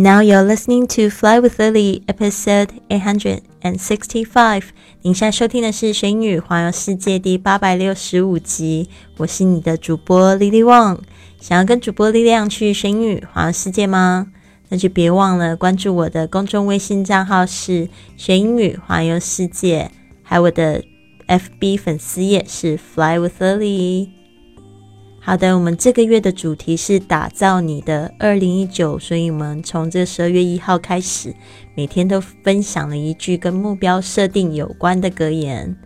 [0.00, 4.62] Now you're listening to Fly with Lily, episode eight hundred and sixty-five。
[5.02, 8.88] 您现在收听的是《学英语环游世界》第八百六十五集。
[9.16, 11.00] 我是你的主播 Lily Wang。
[11.40, 14.28] 想要跟主播力量去学英语环游世界吗？
[14.68, 19.90] 那就别忘了关注我的公众微信账号是“学英语环游世界”，
[20.22, 20.84] 还有我的
[21.26, 24.10] FB 粉丝页是 Fly with Lily。
[25.28, 31.34] 好的，我们这个月的主题是打造你的二零一九，所以我们从这十二月一号开始，
[31.74, 35.76] 每天都分享了一句跟目标设定有关的格言。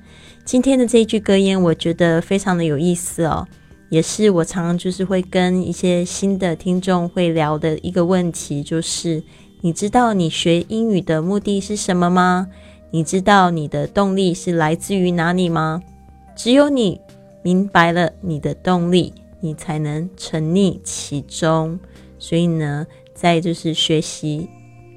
[0.44, 3.44] 今天的这一句格言，我觉得非常的有意思哦，
[3.88, 9.20] 也是我常常就是会跟一些新的听众会聊的一个问题，就是
[9.62, 12.46] 你知道你学英语的目的是什么吗？
[12.92, 15.82] 你知道你的动力是来自于哪里吗？
[16.36, 17.00] 只有你
[17.42, 19.12] 明白了你的动力。
[19.42, 21.78] 你才能沉溺其中，
[22.16, 24.48] 所以呢，在就是学习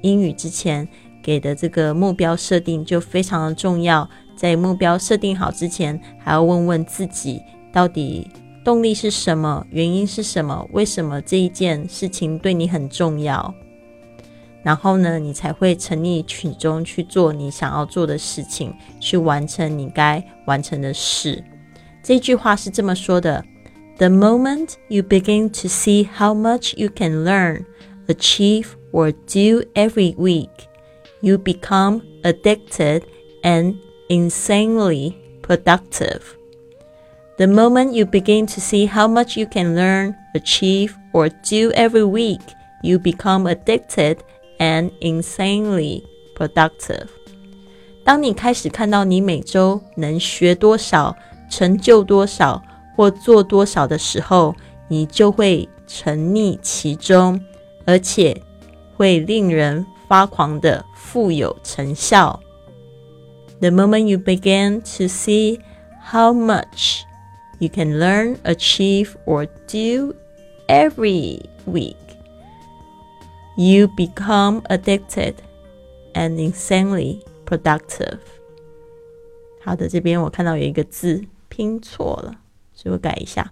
[0.02, 0.88] 英语之前
[1.20, 4.08] 给的这个目标设定就非常的重要。
[4.36, 8.30] 在目标设定好之前，还要问问自己，到底
[8.64, 13.52] 动力是什么，原因是什么，为什么这一件事情对你很重要？
[14.62, 21.42] 然后呢，你才会沉溺其中去做你想要做的事情，去完成你该完成的事。
[22.02, 23.44] 这句话是这么说的。
[23.97, 27.65] The moment you begin to see how much you can learn,
[28.07, 30.49] achieve, or do every week,
[31.21, 33.03] you become addicted
[33.43, 33.75] and
[34.09, 36.35] insanely productive.
[37.37, 42.03] The moment you begin to see how much you can learn, achieve, or do every
[42.03, 42.41] week,
[42.83, 44.17] you become addicted
[44.59, 46.03] and insanely
[46.35, 47.07] productive.
[48.03, 51.15] 当你开始看到你每周能学多少，
[51.49, 52.61] 成就多少。
[52.95, 54.55] 或做多少的时候，
[54.87, 57.39] 你就会沉溺其中，
[57.85, 58.41] 而且
[58.95, 62.39] 会令人发狂的富有成效。
[63.59, 65.59] The moment you begin to see
[66.11, 67.01] how much
[67.59, 70.15] you can learn, achieve, or do
[70.67, 71.95] every week,
[73.55, 75.35] you become addicted
[76.13, 78.17] and insanely productive.
[79.63, 82.35] 好的，这边我看到有一个字拼错了。
[82.76, 83.50] 所以我改一下。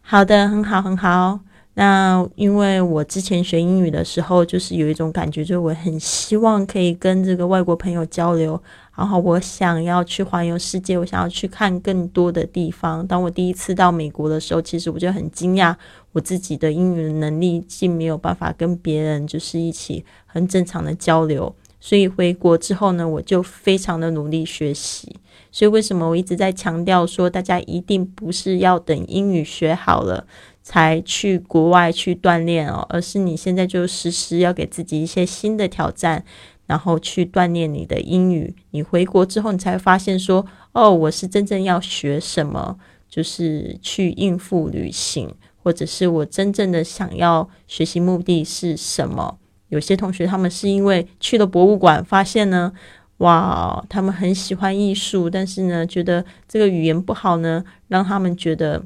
[0.00, 1.40] 好的，很好，很好。
[1.74, 8.58] 那因为我之前学英语的时候，就是有一种感觉，就是我很希望可以跟这个外国朋友交流，
[8.96, 13.06] 然后我想要去环游世界，我想要去看更多的地方。
[13.06, 15.74] 当我第一次到美国的时候，其实我就很惊讶，
[16.12, 21.54] 我自己的英语能力竟没有办法跟别人就是一起很正常的交流。
[21.78, 25.14] 所以回国之后呢，我就非常的努力学习。
[25.56, 30.26] 所以为什么我一直在强调说，大家一定不是要等英语学好了
[30.62, 36.22] 才去国外去锻炼哦，而是你现在就时时要给自己一些新的挑战，
[36.66, 38.54] 然后去锻炼你的英语。
[38.72, 42.76] 你回国之后，你才会发现说，哦，我是真正要学什么，
[43.08, 49.38] 就是去应付旅行，或者是我真正的想要学习目的是什么。
[49.68, 52.74] 有些同学他们是因为去了博物馆，发现呢，
[53.18, 58.84] 哇，他们很喜欢艺术，但是呢，觉得这个语言不好呢，让他们觉得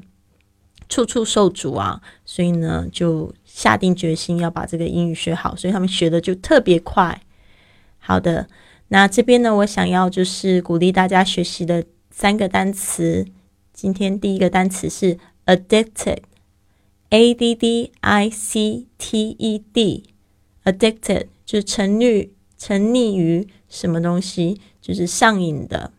[0.87, 7.21] 处处受阻啊，所以呢，就下定决心要把这个英语学好，所以他们学的就特别快。
[7.99, 8.47] 好的，
[8.87, 13.25] 那这边呢，我想要就是鼓励大家学习的三个单词，
[13.73, 20.05] 今天第一个单词是 addicted，a d d i c t e d。
[20.63, 22.29] Addicted 就是沉溺、
[22.63, 25.91] 沉溺于什么东西，就是上瘾的。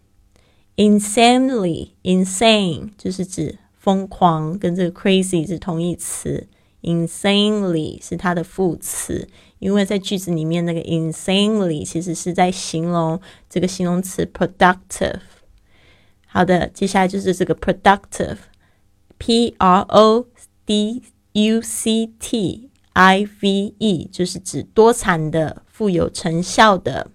[0.76, 6.46] Insanely，insane 就是指疯狂，跟这个 crazy 是同义词。
[6.82, 9.28] Insanely 是它的副词，
[9.58, 15.18] 因为在句子里面那个 insanely 其实是在形容这个形容词 productive。
[16.26, 20.28] 好的，接下来就是这个 productive，P R O
[20.64, 21.02] D
[21.32, 22.68] U C T。
[22.94, 27.11] I V E 就是指多产的、富有成效的。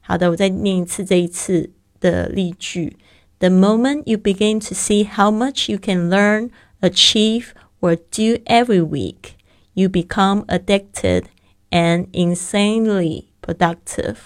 [0.00, 1.70] 好的，我再念一次这一次
[2.00, 2.96] 的例句：
[3.38, 6.50] The moment you begin to see how much you can learn,
[6.80, 7.48] achieve,
[7.80, 9.34] or do every week,
[9.74, 11.24] you become addicted
[11.70, 14.16] and insanely productive。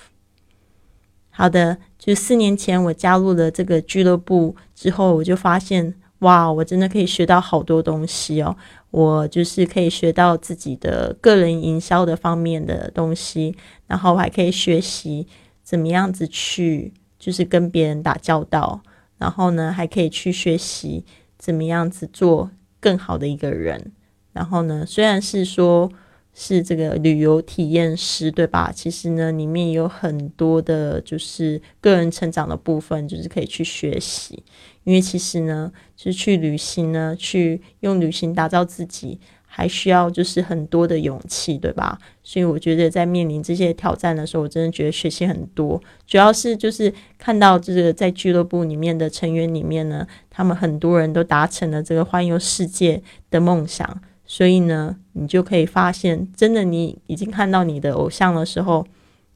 [1.31, 8.56] 好的，就四年前我加入了这个俱乐部之后，我就发现， 哇，我真的可以学到好多东西哦。
[8.90, 13.56] 我就是可以学到自己的个人营销的方面的东西，
[13.86, 15.28] 然后我还可以学习
[15.62, 18.82] 怎么样子去就是跟别人打交道，
[19.18, 21.06] 然后呢还可以去学习
[21.38, 22.50] 怎么样子做
[22.80, 23.92] 更好的一个人。
[24.34, 25.92] 然后呢，虽然是说
[26.40, 28.72] 是这个旅游体验师，对吧？
[28.72, 34.44] 其实呢，里面有很多的，就是个人成长的部分，就是可以去学习。
[34.84, 41.98] 因为其实呢，就是去旅行呢，去用旅行打造自己，还需要就是很多的勇气，对吧？
[42.22, 45.82] 所以我觉得在面临这些挑战的时候，我真的觉得学习很多。
[46.06, 53.02] 主要是就是看到这个在俱乐部里面的成员里面呢，他们很多人都达成了这个环游世界
[53.32, 54.00] 的梦想。
[54.30, 58.86] 所以呢，你就可以发现，真的，你已经看到你的偶像的时候，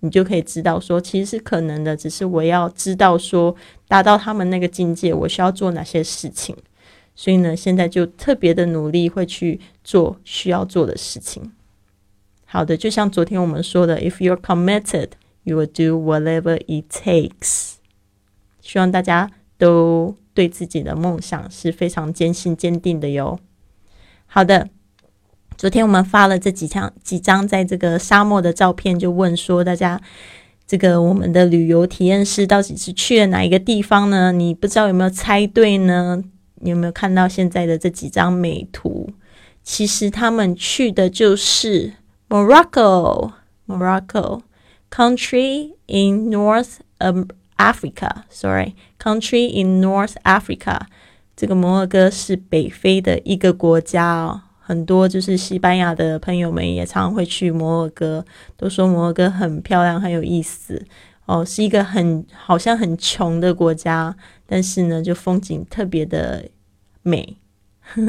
[0.01, 1.95] 你就可以知道说，其实是可能的。
[1.95, 3.55] 只是我要知道说，
[3.87, 6.53] 达到他们那个境界，我需要做哪些事情。
[7.15, 11.53] 所以呢，现在就特别的努力，会去做需要做的事情。
[12.43, 15.11] 好的，就像昨天我们说的，If you're committed,
[15.43, 17.75] you will do whatever it takes。
[18.59, 23.39] 希望大家都对自己的梦想是非常坚信、坚定的哟。
[24.25, 24.67] 好的。
[25.61, 30.01] 昨天我们发了这几张几张在这个沙漠的照片，就问说大家，
[30.65, 34.31] 这个我们的旅游体验师到底是去了哪一个地方呢？
[34.31, 36.23] 你不知道有没有猜对呢？
[36.55, 39.11] 你有没有看到现在的这几张美图？
[39.61, 41.93] 其实他们去的就是
[42.27, 44.41] Morocco，Morocco
[44.89, 46.77] country in North
[47.57, 50.79] Africa，sorry，country in North Africa，
[51.35, 54.41] 这个摩洛哥是北非的一个国家哦。
[54.71, 58.23] 很多就是西班牙的朋友们也常常会去摩洛哥，
[58.55, 60.81] 都说摩洛哥很漂亮，很有意思
[61.25, 64.15] 哦，是一个很好像很穷的国家，
[64.45, 66.45] 但是呢，就风景特别的
[67.01, 67.35] 美。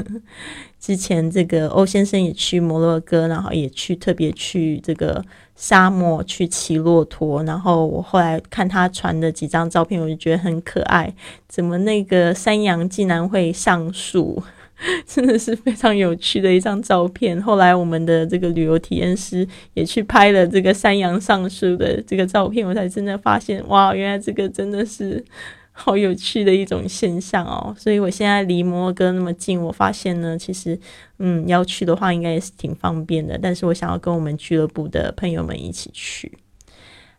[0.78, 5.24] 之前这个欧先生也去摩洛哥，然后也去特别去这个
[5.56, 11.12] 沙漠去骑骆驼，然后我后来看他传的几张照片，我就觉得很可爱，
[11.48, 14.40] 怎么那个山羊竟然会上树？
[15.06, 17.40] 真的是非常有趣的一张照片。
[17.40, 25.24] 后来我们的这个旅游体验师也去拍了这个山羊上树的这个照片，我才真的发现，哇，原来这个真的是
[25.70, 27.74] 好有趣的一种现象哦。
[27.78, 30.78] 所以我现在离摩洛哥那么近，我发现呢，其实
[31.18, 33.38] 嗯要去的话应该也是挺方便的。
[33.40, 36.32] 但是我想要跟我们俱乐部的朋友们一起去。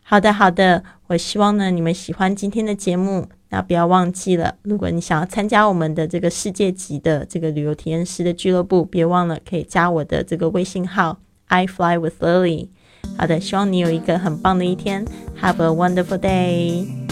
[0.02, 3.28] 好的，好的，我希望呢你们喜欢今天的节目。
[3.54, 12.70] 那不要忘记了，如果你想要参加我们的这个世界级的这个旅游体验师的俱乐部，别忘了可以加我的这个微信号 I fly with Lily。
[13.16, 15.06] 好的，希望你有一个很棒的一天
[15.40, 17.03] ，Have a wonderful day。